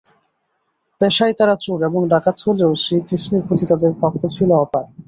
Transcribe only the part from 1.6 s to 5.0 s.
চোর এবং ডাকাত হলেও, শ্রীকৃষ্ণের প্রতি তাদের ভক্তি ছিলো অপার।